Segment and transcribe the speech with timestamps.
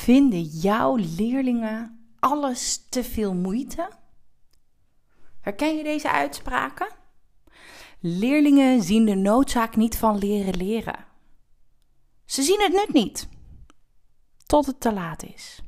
[0.00, 3.88] Vinden jouw leerlingen alles te veel moeite?
[5.40, 6.88] Herken je deze uitspraken?
[7.98, 11.04] Leerlingen zien de noodzaak niet van leren leren.
[12.24, 13.28] Ze zien het nut niet.
[14.46, 15.62] Tot het te laat is.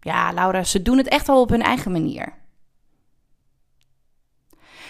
[0.00, 2.38] Ja, Laura, ze doen het echt wel op hun eigen manier.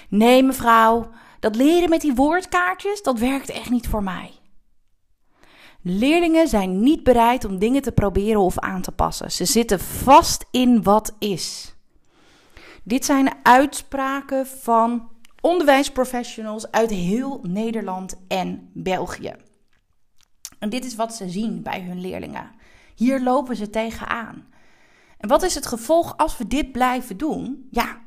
[0.08, 1.10] Nee, mevrouw,
[1.40, 4.39] dat leren met die woordkaartjes, dat werkt echt niet voor mij.
[5.82, 9.32] Leerlingen zijn niet bereid om dingen te proberen of aan te passen.
[9.32, 11.74] Ze zitten vast in wat is.
[12.82, 15.08] Dit zijn uitspraken van
[15.40, 19.34] onderwijsprofessionals uit heel Nederland en België.
[20.58, 22.50] En dit is wat ze zien bij hun leerlingen.
[22.94, 24.48] Hier lopen ze tegenaan.
[25.18, 27.68] En wat is het gevolg als we dit blijven doen?
[27.70, 28.00] Ja,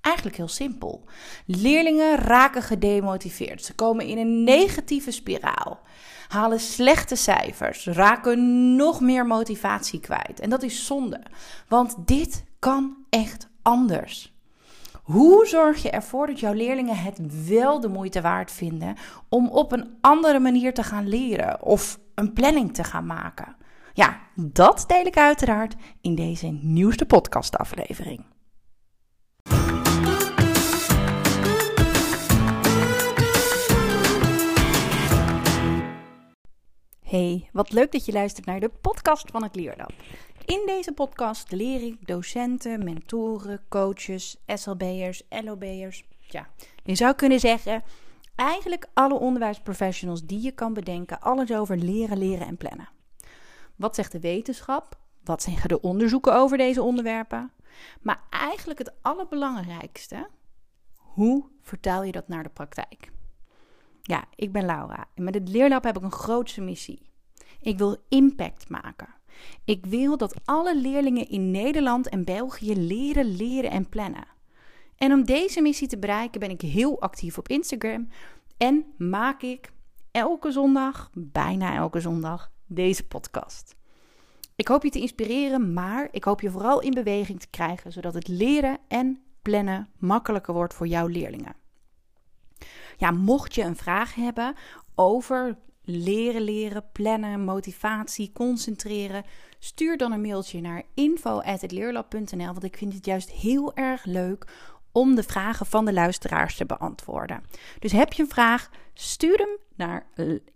[0.00, 1.04] eigenlijk heel simpel.
[1.46, 3.64] Leerlingen raken gedemotiveerd.
[3.64, 5.80] Ze komen in een negatieve spiraal.
[6.28, 10.40] Halen slechte cijfers, raken nog meer motivatie kwijt.
[10.40, 11.22] En dat is zonde,
[11.68, 14.36] want dit kan echt anders.
[15.02, 18.96] Hoe zorg je ervoor dat jouw leerlingen het wel de moeite waard vinden
[19.28, 23.56] om op een andere manier te gaan leren of een planning te gaan maken?
[23.92, 28.24] Ja, dat deel ik uiteraard in deze nieuwste podcastaflevering.
[37.08, 39.92] Hey, wat leuk dat je luistert naar de podcast van het Leerlab.
[40.44, 46.04] In deze podcast leer ik docenten, mentoren, coaches, SLB'ers, LOB'ers.
[46.18, 46.48] Ja,
[46.84, 47.82] je zou kunnen zeggen,
[48.34, 52.88] eigenlijk alle onderwijsprofessionals die je kan bedenken, alles over leren, leren en plannen.
[53.76, 54.98] Wat zegt de wetenschap?
[55.24, 57.52] Wat zeggen de onderzoeken over deze onderwerpen?
[58.00, 60.28] Maar eigenlijk het allerbelangrijkste,
[60.96, 63.10] hoe vertaal je dat naar de praktijk?
[64.08, 67.02] Ja, ik ben Laura en met het Leerlab heb ik een grootse missie.
[67.60, 69.08] Ik wil impact maken.
[69.64, 74.26] Ik wil dat alle leerlingen in Nederland en België leren, leren en plannen.
[74.96, 78.08] En om deze missie te bereiken ben ik heel actief op Instagram
[78.56, 79.72] en maak ik
[80.10, 83.76] elke zondag, bijna elke zondag, deze podcast.
[84.56, 88.14] Ik hoop je te inspireren, maar ik hoop je vooral in beweging te krijgen, zodat
[88.14, 91.66] het leren en plannen makkelijker wordt voor jouw leerlingen.
[92.98, 94.54] Ja, mocht je een vraag hebben
[94.94, 99.24] over leren leren, plannen, motivatie, concentreren,
[99.58, 104.46] stuur dan een mailtje naar info@leerlab.nl, want ik vind het juist heel erg leuk
[104.92, 107.42] om de vragen van de luisteraars te beantwoorden.
[107.78, 110.06] Dus heb je een vraag, stuur hem naar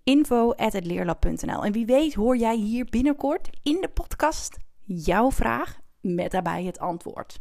[0.04, 1.64] info@leerlab.nl.
[1.64, 6.78] En wie weet hoor jij hier binnenkort in de podcast jouw vraag met daarbij het
[6.78, 7.38] antwoord.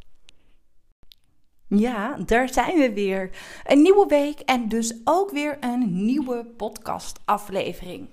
[1.76, 3.30] Ja, daar zijn we weer.
[3.66, 8.10] Een nieuwe week en dus ook weer een nieuwe podcast-aflevering.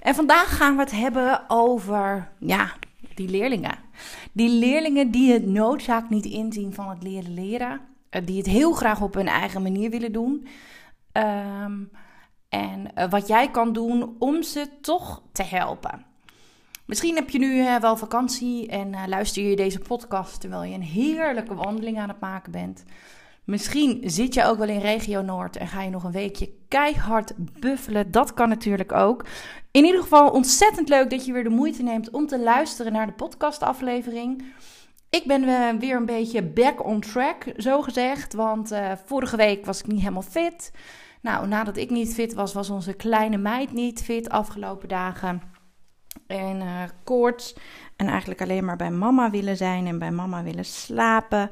[0.00, 2.72] En vandaag gaan we het hebben over, ja,
[3.14, 3.78] die leerlingen.
[4.32, 7.80] Die leerlingen die het noodzaak niet inzien van het leren leren.
[8.10, 10.46] Eh, die het heel graag op hun eigen manier willen doen.
[11.12, 11.78] Ehm,
[12.48, 16.11] en eh, wat jij kan doen om ze toch te helpen.
[16.92, 20.74] Misschien heb je nu uh, wel vakantie en uh, luister je deze podcast terwijl je
[20.74, 22.84] een heerlijke wandeling aan het maken bent.
[23.44, 27.32] Misschien zit je ook wel in regio Noord en ga je nog een weekje keihard
[27.60, 28.10] buffelen.
[28.10, 29.24] Dat kan natuurlijk ook.
[29.70, 33.06] In ieder geval ontzettend leuk dat je weer de moeite neemt om te luisteren naar
[33.06, 34.44] de podcastaflevering.
[35.10, 38.34] Ik ben uh, weer een beetje back on track, zo gezegd.
[38.34, 38.72] Want
[39.04, 40.72] vorige week was ik niet helemaal fit.
[41.20, 45.51] Nou, nadat ik niet fit was, was onze kleine meid niet fit afgelopen dagen.
[46.32, 47.54] En uh, koorts.
[47.96, 51.50] En eigenlijk alleen maar bij mama willen zijn en bij mama willen slapen.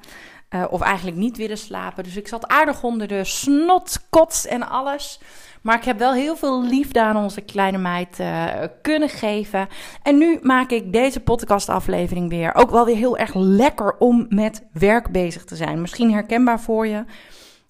[0.51, 2.05] Uh, of eigenlijk niet willen slapen.
[2.05, 5.21] Dus ik zat aardig onder de snot, kots en alles.
[5.63, 8.45] Maar ik heb wel heel veel liefde aan onze kleine meid uh,
[8.83, 9.69] kunnen geven.
[10.03, 12.55] En nu maak ik deze podcastaflevering weer.
[12.55, 15.81] Ook wel weer heel erg lekker om met werk bezig te zijn.
[15.81, 17.05] Misschien herkenbaar voor je.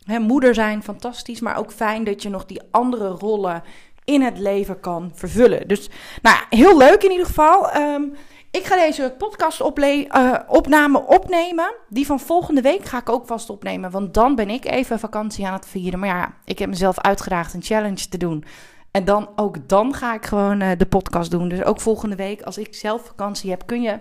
[0.04, 1.40] He, moeder zijn, fantastisch.
[1.40, 3.62] Maar ook fijn dat je nog die andere rollen
[4.04, 5.68] in het leven kan vervullen.
[5.68, 5.88] Dus
[6.22, 7.76] nou, heel leuk in ieder geval.
[7.76, 8.14] Um,
[8.50, 11.74] ik ga deze podcast uh, opname opnemen.
[11.88, 13.90] Die van volgende week ga ik ook vast opnemen.
[13.90, 15.98] Want dan ben ik even vakantie aan het vieren.
[15.98, 18.44] Maar ja, ik heb mezelf uitgedaagd een challenge te doen.
[18.90, 21.48] En dan ook dan ga ik gewoon uh, de podcast doen.
[21.48, 23.98] Dus ook volgende week, als ik zelf vakantie heb, kun je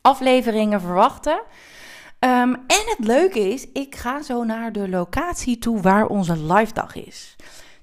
[0.00, 1.42] afleveringen verwachten.
[2.20, 6.72] Um, en het leuke is, ik ga zo naar de locatie toe waar onze live
[6.72, 7.36] dag is.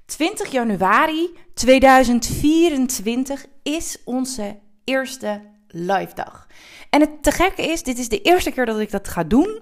[0.05, 6.47] 20 januari 2024 is onze eerste live dag.
[6.89, 9.59] En het te gekke is, dit is de eerste keer dat ik dat ga doen.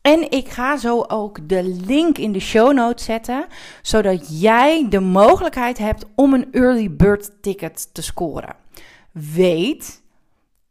[0.00, 3.46] En ik ga zo ook de link in de show notes zetten,
[3.82, 8.56] zodat jij de mogelijkheid hebt om een early bird ticket te scoren.
[9.12, 10.00] Weet,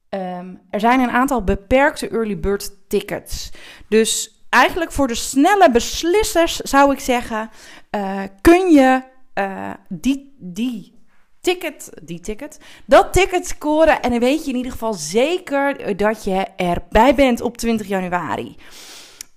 [0.10, 3.52] Ehm, er zijn een aantal beperkte early bird tickets.
[3.88, 7.50] Dus eigenlijk voor de snelle beslissers zou ik zeggen:
[7.96, 9.02] uh, kun je
[9.36, 10.96] uh, die, die
[11.42, 14.02] ticket, die ticket, dat ticket scoren.
[14.02, 18.56] En dan weet je in ieder geval zeker dat je erbij bent op 20 januari.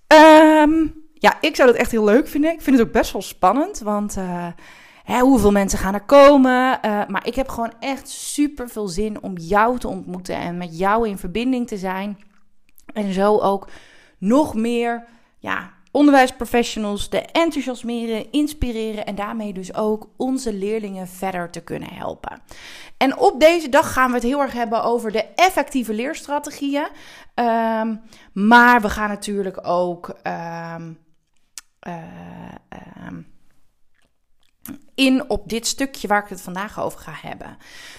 [0.06, 2.52] Um, ja, ik zou dat echt heel leuk vinden.
[2.52, 4.46] Ik vind het ook best wel spannend, want uh,
[5.04, 6.78] hè, hoeveel mensen gaan er komen?
[6.82, 11.08] Maar ik heb gewoon echt super veel zin om jou te ontmoeten en met jou
[11.08, 12.18] in verbinding te zijn.
[12.92, 13.68] En zo ook
[14.20, 15.04] nog meer
[15.38, 22.42] ja, onderwijsprofessionals te enthousiasmeren, inspireren en daarmee dus ook onze leerlingen verder te kunnen helpen.
[22.96, 26.88] En op deze dag gaan we het heel erg hebben over de effectieve leerstrategieën.
[27.34, 28.00] Um,
[28.32, 30.98] maar we gaan natuurlijk ook um,
[31.88, 31.94] uh,
[33.08, 33.26] um,
[34.94, 37.56] in op dit stukje waar ik het vandaag over ga hebben.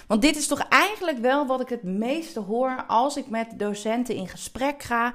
[0.08, 4.16] Want dit is toch eigenlijk wel wat ik het meeste hoor als ik met docenten
[4.16, 5.14] in gesprek ga.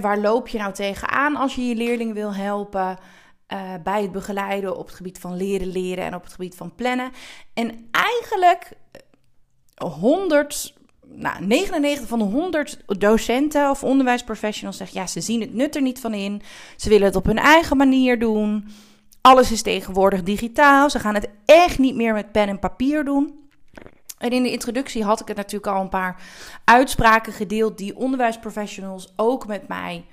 [0.00, 2.98] Waar loop je nou tegenaan als je je leerlingen wil helpen?
[3.52, 6.74] Uh, bij het begeleiden op het gebied van leren, leren en op het gebied van
[6.74, 7.10] plannen.
[7.54, 8.72] En eigenlijk
[9.76, 10.74] 100,
[11.06, 15.82] nou, 99 van de 100 docenten of onderwijsprofessionals zeggen ja, ze zien het nut er
[15.82, 16.42] niet van in.
[16.76, 18.68] Ze willen het op hun eigen manier doen.
[19.26, 20.90] Alles is tegenwoordig digitaal.
[20.90, 23.48] Ze gaan het echt niet meer met pen en papier doen.
[24.18, 26.22] En in de introductie had ik het natuurlijk al een paar
[26.64, 30.04] uitspraken gedeeld die onderwijsprofessionals ook met mij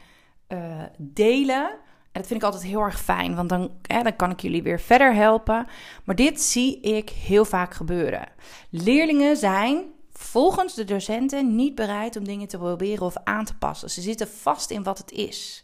[0.47, 0.59] uh,
[0.97, 1.69] delen.
[2.11, 4.79] En dat vind ik altijd heel erg fijn, want dan, dan kan ik jullie weer
[4.79, 5.67] verder helpen.
[6.03, 8.27] Maar dit zie ik heel vaak gebeuren.
[8.69, 13.89] Leerlingen zijn volgens de docenten niet bereid om dingen te proberen of aan te passen.
[13.89, 15.63] Ze zitten vast in wat het is.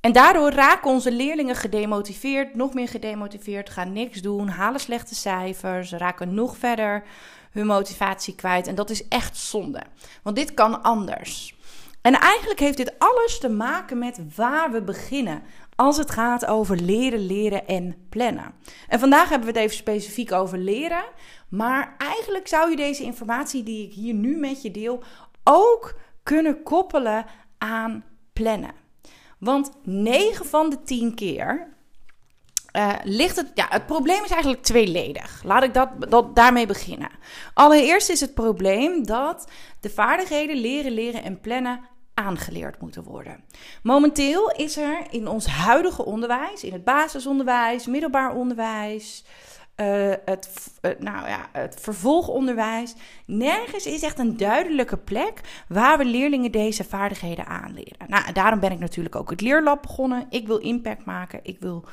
[0.00, 5.92] En daardoor raken onze leerlingen gedemotiveerd, nog meer gedemotiveerd, gaan niks doen, halen slechte cijfers,
[5.92, 7.02] raken nog verder
[7.50, 8.66] hun motivatie kwijt.
[8.66, 9.82] En dat is echt zonde,
[10.22, 11.58] want dit kan anders.
[12.02, 15.42] En eigenlijk heeft dit alles te maken met waar we beginnen
[15.76, 18.54] als het gaat over leren, leren en plannen.
[18.88, 21.04] En vandaag hebben we het even specifiek over leren,
[21.48, 25.02] maar eigenlijk zou je deze informatie die ik hier nu met je deel
[25.44, 27.26] ook kunnen koppelen
[27.58, 28.80] aan plannen.
[29.40, 31.68] Want 9 van de 10 keer
[32.76, 33.50] uh, ligt het.
[33.54, 35.42] Ja, het probleem is eigenlijk tweeledig.
[35.44, 37.10] Laat ik dat, dat daarmee beginnen.
[37.54, 39.48] Allereerst is het probleem dat
[39.80, 41.80] de vaardigheden leren, leren en plannen
[42.14, 43.44] aangeleerd moeten worden.
[43.82, 49.24] Momenteel is er in ons huidige onderwijs, in het basisonderwijs, middelbaar onderwijs,
[49.80, 52.94] uh, het, uh, nou ja, het vervolgonderwijs.
[53.26, 58.06] Nergens is echt een duidelijke plek waar we leerlingen deze vaardigheden aanleren.
[58.08, 60.26] Nou, daarom ben ik natuurlijk ook het Leerlab begonnen.
[60.30, 61.40] Ik wil impact maken.
[61.42, 61.84] Ik wil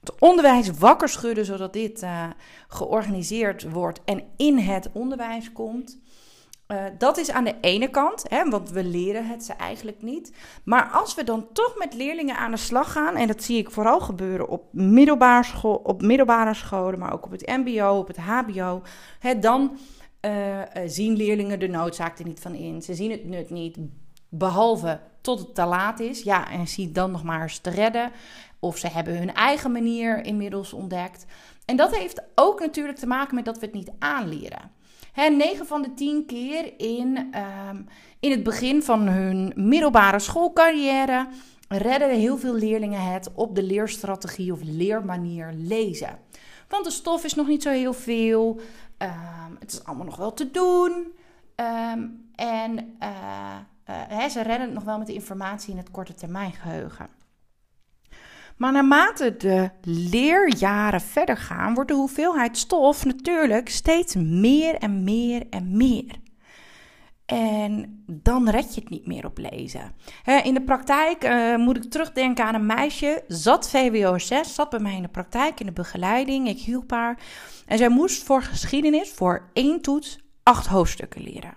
[0.00, 2.26] het onderwijs wakker schudden zodat dit uh,
[2.68, 6.01] georganiseerd wordt en in het onderwijs komt.
[6.68, 10.32] Uh, dat is aan de ene kant, hè, want we leren het ze eigenlijk niet.
[10.64, 13.70] Maar als we dan toch met leerlingen aan de slag gaan, en dat zie ik
[13.70, 18.16] vooral gebeuren op, middelbare, school, op middelbare scholen, maar ook op het MBO, op het
[18.16, 18.82] HBO,
[19.18, 19.78] hè, dan
[20.26, 22.82] uh, zien leerlingen de noodzaak er niet van in.
[22.82, 23.78] Ze zien het nut niet,
[24.28, 26.22] behalve tot het te laat is.
[26.22, 28.10] Ja, en zie dan nog maar eens te redden.
[28.58, 31.26] Of ze hebben hun eigen manier inmiddels ontdekt.
[31.64, 34.70] En dat heeft ook natuurlijk te maken met dat we het niet aanleren.
[35.12, 37.34] He, 9 van de 10 keer in,
[37.70, 37.86] um,
[38.20, 41.28] in het begin van hun middelbare schoolcarrière
[41.68, 46.18] redden heel veel leerlingen het op de leerstrategie of leermanier lezen.
[46.68, 48.60] Want de stof is nog niet zo heel veel.
[48.98, 51.12] Um, het is allemaal nog wel te doen.
[51.56, 53.56] Um, en uh,
[54.10, 57.08] uh, ze redden het nog wel met de informatie in het korte termijn geheugen.
[58.56, 65.46] Maar naarmate de leerjaren verder gaan, wordt de hoeveelheid stof natuurlijk steeds meer en meer
[65.50, 66.20] en meer.
[67.26, 69.92] En dan red je het niet meer op lezen.
[70.42, 74.80] In de praktijk uh, moet ik terugdenken aan een meisje, zat VWO 6, zat bij
[74.80, 77.18] mij in de praktijk, in de begeleiding, ik hielp haar.
[77.66, 81.54] En zij moest voor geschiedenis, voor één toets, acht hoofdstukken leren.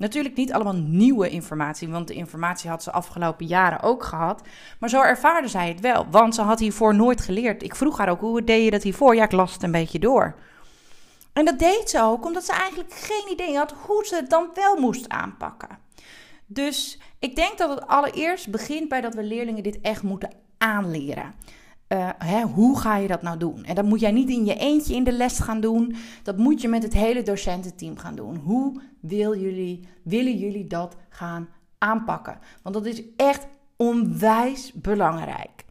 [0.00, 4.42] Natuurlijk niet allemaal nieuwe informatie, want de informatie had ze afgelopen jaren ook gehad.
[4.78, 7.62] Maar zo ervaarde zij het wel, want ze had hiervoor nooit geleerd.
[7.62, 9.14] Ik vroeg haar ook, hoe deed je dat hiervoor?
[9.14, 10.34] Ja, ik las het een beetje door.
[11.32, 14.48] En dat deed ze ook omdat ze eigenlijk geen idee had hoe ze het dan
[14.54, 15.78] wel moest aanpakken.
[16.46, 21.34] Dus ik denk dat het allereerst begint bij dat we leerlingen dit echt moeten aanleren.
[21.92, 23.64] Uh, hè, hoe ga je dat nou doen?
[23.64, 25.96] En dat moet jij niet in je eentje in de les gaan doen.
[26.22, 28.36] Dat moet je met het hele docententeam gaan doen.
[28.36, 32.38] Hoe jullie, willen jullie dat gaan aanpakken?
[32.62, 35.64] Want dat is echt onwijs belangrijk.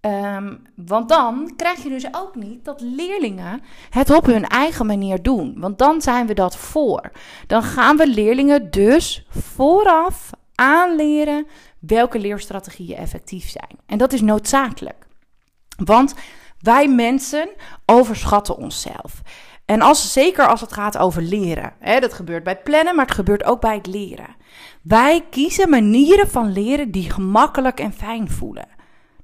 [0.00, 3.60] Ehm, want dan krijg je dus ook niet dat leerlingen
[3.90, 5.54] het op hun eigen manier doen.
[5.58, 7.10] Want dan zijn we dat voor.
[7.46, 11.46] Dan gaan we leerlingen dus vooraf aanleren
[11.78, 13.78] welke leerstrategieën effectief zijn.
[13.86, 15.03] En dat is noodzakelijk.
[15.76, 16.14] Want
[16.60, 17.48] wij mensen
[17.86, 19.22] overschatten onszelf.
[19.64, 21.72] En als, zeker als het gaat over leren.
[21.78, 24.36] Hè, dat gebeurt bij plannen, maar het gebeurt ook bij het leren.
[24.82, 28.68] Wij kiezen manieren van leren die gemakkelijk en fijn voelen.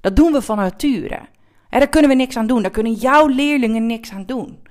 [0.01, 1.21] Dat doen we van nature.
[1.69, 2.63] Daar kunnen we niks aan doen.
[2.63, 4.63] Daar kunnen jouw leerlingen niks aan doen.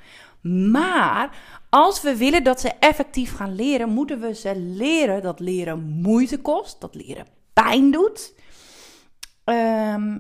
[0.72, 1.30] Maar
[1.70, 6.42] als we willen dat ze effectief gaan leren, moeten we ze leren dat leren moeite
[6.42, 8.34] kost, dat leren pijn doet.
[9.44, 10.18] Ehm,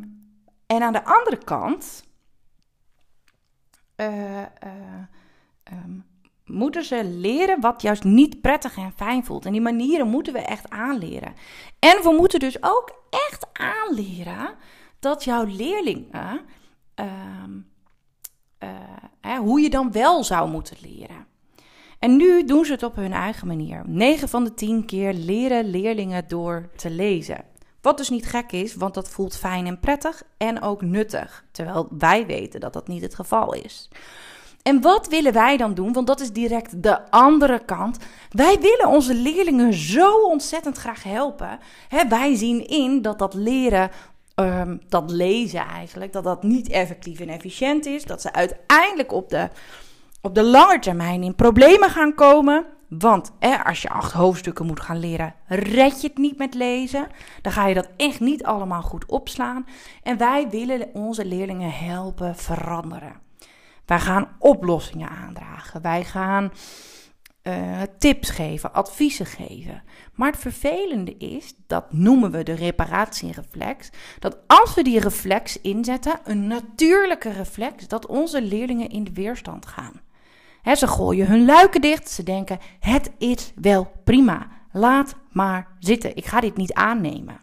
[0.75, 2.03] en aan de andere kant
[3.95, 4.41] uh,
[5.71, 6.05] um,
[6.45, 9.45] moeten ze leren wat juist niet prettig en fijn voelt.
[9.45, 11.33] En die manieren moeten we echt aanleren.
[11.79, 12.93] En we moeten dus ook
[13.29, 14.55] echt aanleren
[14.99, 16.41] dat jouw leerlingen.
[16.95, 17.05] Uh,
[19.21, 21.27] hè, hoe je dan wel zou moeten leren.
[21.99, 23.83] En nu doen ze het op hun eigen manier.
[23.85, 27.45] 9 van de 10 keer leren leerlingen door te lezen.
[27.89, 31.43] Wat dus niet gek is, want dat voelt fijn en prettig en ook nuttig.
[31.51, 33.89] Terwijl wij weten dat dat niet het geval is.
[34.63, 35.93] En wat willen wij dan doen?
[35.93, 37.97] Want dat is direct de andere kant.
[38.29, 41.59] Wij willen onze leerlingen zo ontzettend graag helpen.
[42.09, 43.91] wij zien in dat dat leren,
[44.35, 48.03] ehm, dat lezen eigenlijk, dat dat niet effectief en efficiënt is.
[48.03, 49.49] Dat ze uiteindelijk op de,
[50.21, 52.65] op de lange termijn in problemen gaan komen.
[52.89, 53.31] Want
[53.63, 57.07] als je acht hoofdstukken moet gaan leren, red je het niet met lezen.
[57.41, 59.65] Dan ga je dat echt niet allemaal goed opslaan.
[60.03, 63.21] En wij willen onze leerlingen helpen veranderen.
[63.85, 65.81] Wij gaan oplossingen aandragen.
[65.81, 66.51] Wij gaan
[67.43, 69.83] uh, tips geven, adviezen geven.
[70.13, 76.19] Maar het vervelende is, dat noemen we de reparatiereflex, dat als we die reflex inzetten,
[76.23, 80.01] een natuurlijke reflex, dat onze leerlingen in de weerstand gaan.
[80.63, 86.25] Ze gooien hun luiken dicht, ze denken, het is wel prima, laat maar zitten, ik
[86.25, 87.41] ga dit niet aannemen.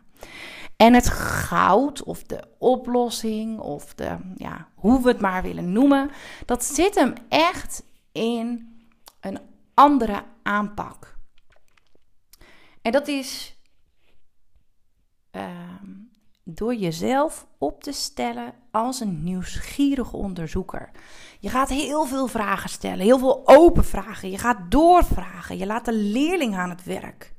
[0.76, 6.10] En het goud of de oplossing of de, ja, hoe we het maar willen noemen,
[6.44, 7.82] dat zit hem echt
[8.12, 8.74] in
[9.20, 9.38] een
[9.74, 11.16] andere aanpak.
[12.82, 13.58] En dat is
[15.30, 16.05] ehm,
[16.48, 20.90] door jezelf op te stellen als een nieuwsgierige onderzoeker.
[21.40, 24.30] Je gaat heel veel vragen stellen, heel veel open vragen.
[24.30, 25.56] Je gaat doorvragen.
[25.56, 27.34] Je laat de leerling aan het werk.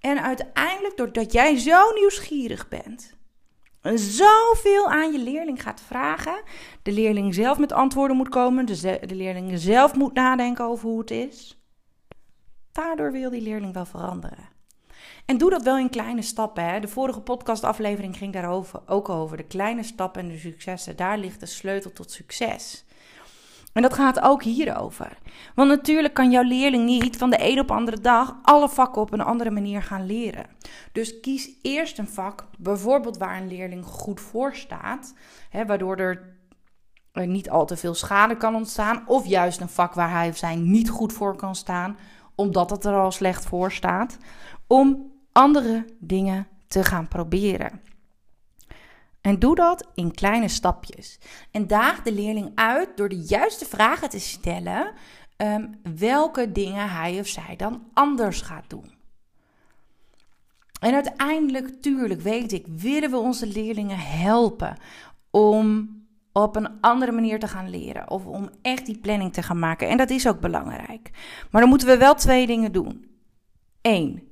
[0.00, 3.16] En uiteindelijk, doordat jij zo nieuwsgierig bent,
[3.80, 6.42] en zoveel aan je leerling gaat vragen,
[6.82, 10.98] de leerling zelf met antwoorden moet komen, de, de leerling zelf moet nadenken over hoe
[10.98, 11.62] het is,
[12.72, 14.57] daardoor wil die leerling wel veranderen.
[15.26, 16.64] En doe dat wel in kleine stappen.
[16.64, 16.80] Hè.
[16.80, 19.36] De vorige podcastaflevering ging daarover ook over.
[19.36, 20.96] De kleine stappen en de successen.
[20.96, 22.86] Daar ligt de sleutel tot succes.
[23.72, 25.18] En dat gaat ook hierover.
[25.54, 29.02] Want natuurlijk kan jouw leerling niet van de een op de andere dag alle vakken
[29.02, 30.46] op een andere manier gaan leren.
[30.92, 35.14] Dus kies eerst een vak, bijvoorbeeld waar een leerling goed voor staat,
[35.50, 36.36] hè, waardoor er
[37.12, 39.02] niet al te veel schade kan ontstaan.
[39.06, 41.98] Of juist een vak waar hij of zij niet goed voor kan staan,
[42.34, 44.18] omdat het er al slecht voor staat.
[44.68, 47.80] Om andere dingen te gaan proberen.
[49.20, 51.18] En doe dat in kleine stapjes.
[51.50, 54.92] En daag de leerling uit door de juiste vragen te stellen
[55.36, 58.96] ehm, welke dingen hij of zij dan anders gaat doen.
[60.80, 64.76] En uiteindelijk, tuurlijk, weet ik, willen we onze leerlingen helpen
[65.30, 65.96] om
[66.32, 68.10] op een andere manier te gaan leren.
[68.10, 69.88] Of om echt die planning te gaan maken.
[69.88, 71.10] En dat is ook belangrijk.
[71.50, 73.07] Maar dan moeten we wel twee dingen doen.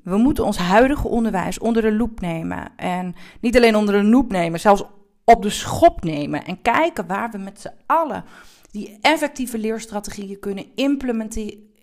[0.02, 2.68] We moeten ons huidige onderwijs onder de loep nemen.
[2.76, 4.82] En niet alleen onder de loep nemen, zelfs
[5.25, 6.44] op de schop nemen.
[6.44, 8.25] En kijken waar we met z'n allen
[8.70, 10.64] die effectieve leerstrategieën kunnen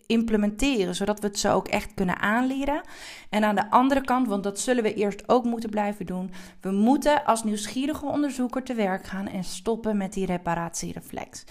[0.07, 2.81] implementeren zodat we het zo ook echt kunnen aanleren.
[3.29, 6.71] En aan de andere kant, want dat zullen we eerst ook moeten blijven doen, we
[6.71, 11.43] moeten als nieuwsgierige onderzoeker te werk gaan en stoppen met die reparatiereflex.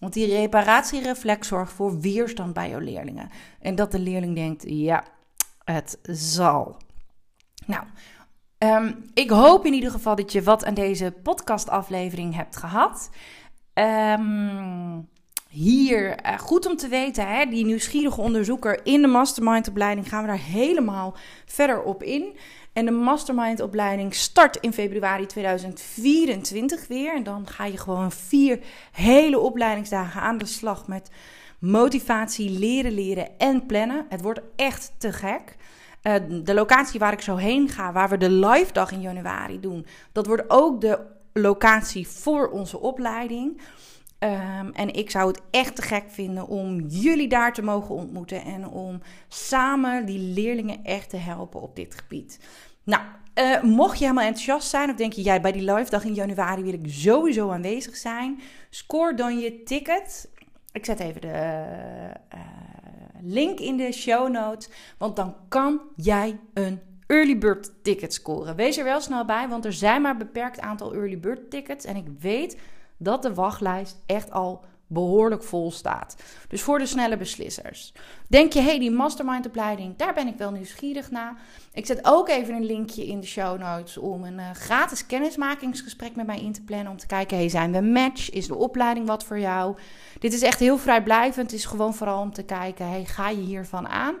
[0.00, 3.30] Want die reparatiereflex zorgt voor weerstand bij jouw leerlingen.
[3.60, 5.04] En dat de leerling denkt, ja,
[5.64, 6.76] het zal.
[7.66, 7.84] Nou,
[8.58, 13.10] ehm, ik hoop in ieder geval dat je wat aan deze podcastaflevering hebt gehad.
[13.74, 15.08] Um,
[15.52, 20.28] hier uh, goed om te weten, hè, die nieuwsgierige onderzoeker in de mastermind-opleiding gaan we
[20.28, 21.16] daar helemaal
[21.46, 22.36] verder op in.
[22.72, 27.14] En de mastermind-opleiding start in februari 2024 weer.
[27.14, 28.58] En dan ga je gewoon vier
[28.92, 31.10] hele opleidingsdagen aan de slag met
[31.62, 34.06] motivatie, leren, leren en plannen.
[34.08, 35.56] Het wordt echt te gek.
[36.02, 39.60] Uh, de locatie waar ik zo heen ga, waar we de live dag in januari
[39.60, 40.98] doen, dat wordt ook de
[41.32, 43.60] locatie voor onze opleiding.
[44.18, 48.44] Ehm, en ik zou het echt te gek vinden om jullie daar te mogen ontmoeten
[48.44, 52.38] en om samen die leerlingen echt te helpen op dit gebied.
[52.84, 53.02] Nou,
[53.34, 56.14] uh, mocht je helemaal enthousiast zijn of denk je, jij bij die live dag in
[56.14, 58.40] januari wil ik sowieso aanwezig zijn,
[58.70, 60.30] score dan je ticket.
[60.72, 61.28] Ik zet even de
[62.34, 62.40] uh,
[63.20, 68.56] link in de show notes, want dan kan jij een early bird ticket scoren.
[68.56, 71.84] Wees er wel snel bij, want er zijn maar een beperkt aantal early bird tickets
[71.84, 72.60] en ik weet
[72.96, 76.16] dat de wachtlijst echt al behoorlijk vol staat.
[76.48, 77.92] Dus voor de snelle beslissers.
[78.28, 81.40] Denk je, hé, hey, die mastermind-opleiding, daar ben ik wel nieuwsgierig naar.
[81.72, 86.16] Ik zet ook even een linkje in de show notes om een uh, gratis kennismakingsgesprek
[86.16, 86.90] met mij in te plannen.
[86.92, 88.30] Om te kijken, hey, zijn we een match?
[88.30, 89.76] Is de opleiding wat voor jou?
[90.18, 91.50] Dit is echt heel vrijblijvend.
[91.50, 94.14] Het is gewoon vooral om te kijken, hey, ga je hiervan aan?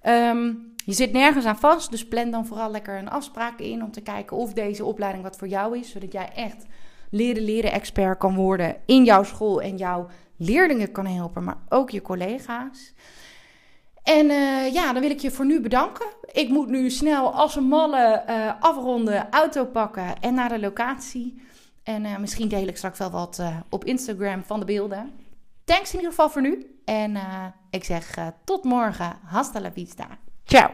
[0.00, 0.52] Ehm,
[0.84, 4.00] je zit nergens aan vast, dus plan dan vooral lekker een afspraak in om te
[4.00, 5.90] kijken of deze opleiding wat voor jou is.
[5.90, 6.66] Zodat jij echt
[7.10, 11.90] leren leren expert kan worden in jouw school en jouw leerlingen kan helpen, maar ook
[11.90, 12.94] je collega's.
[14.02, 16.06] En uh, ja, dan wil ik je voor nu bedanken.
[16.32, 21.42] Ik moet nu snel als een malle uh, afronden, auto pakken en naar de locatie.
[21.82, 25.10] En uh, misschien deel ik straks wel wat op Instagram van de beelden.
[25.64, 26.80] Thanks in ieder geval voor nu.
[26.84, 27.18] En
[27.70, 29.18] ik zeg tot morgen.
[29.24, 30.06] Hasta la vista.
[30.44, 30.70] Ciao.